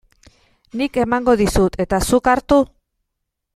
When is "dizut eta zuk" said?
1.43-2.33